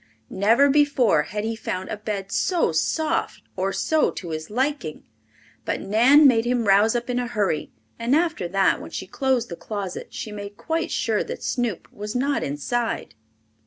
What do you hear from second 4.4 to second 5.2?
liking.